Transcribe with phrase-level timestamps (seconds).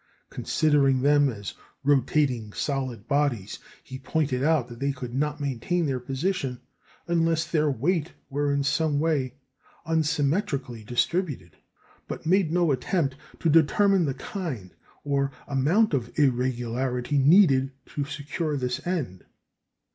[0.31, 1.53] Considering them as
[1.83, 6.59] rotating solid bodies, he pointed out that they could not maintain their position
[7.07, 9.35] unless their weight were in some way
[9.85, 11.55] unsymmetrically distributed;
[12.07, 18.57] but made no attempt to determine the kind or amount of irregularity needed to secure
[18.57, 19.23] this end.